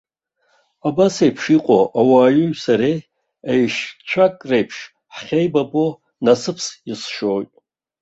[0.87, 2.97] Абасеиԥш иҟоу ауаҩи сареи
[3.51, 4.77] еишьцәак реиԥш
[5.13, 5.85] ҳахьеибабо
[6.25, 7.51] насыԥс исшьоит.